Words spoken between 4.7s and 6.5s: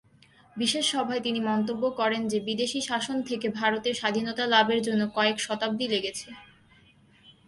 জন্য কয়েক শতাব্দী লেগেছে।